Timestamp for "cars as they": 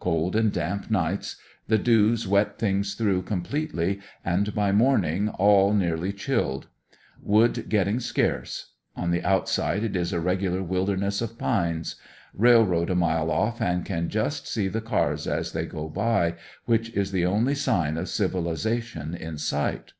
14.82-15.64